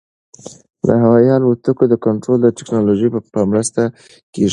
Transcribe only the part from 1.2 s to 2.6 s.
الوتکو کنټرول د